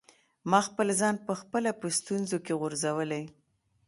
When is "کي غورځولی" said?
2.45-3.23